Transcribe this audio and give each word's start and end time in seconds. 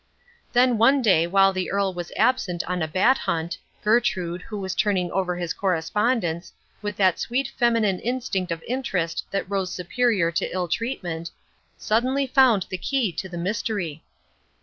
Then 0.51 0.79
one 0.79 1.03
day 1.03 1.27
while 1.27 1.53
the 1.53 1.69
Earl 1.69 1.93
was 1.93 2.11
absent 2.17 2.63
on 2.67 2.81
a 2.81 2.87
bat 2.87 3.19
hunt, 3.19 3.59
Gertrude, 3.83 4.41
who 4.41 4.57
was 4.59 4.73
turning 4.73 5.11
over 5.11 5.35
his 5.35 5.53
correspondence, 5.53 6.51
with 6.81 6.97
that 6.97 7.19
sweet 7.19 7.49
feminine 7.55 7.99
instinct 7.99 8.51
of 8.51 8.63
interest 8.67 9.27
that 9.29 9.47
rose 9.47 9.71
superior 9.71 10.31
to 10.31 10.49
ill 10.51 10.67
treatment, 10.67 11.29
suddenly 11.77 12.25
found 12.25 12.65
the 12.69 12.79
key 12.79 13.11
to 13.11 13.29
the 13.29 13.37
mystery. 13.37 14.01